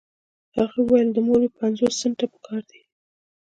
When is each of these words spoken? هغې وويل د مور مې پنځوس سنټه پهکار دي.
هغې 0.55 0.79
وويل 0.83 1.09
د 1.13 1.17
مور 1.25 1.39
مې 1.43 1.49
پنځوس 1.59 1.93
سنټه 2.01 2.25
پهکار 2.33 2.61
دي. 2.69 2.81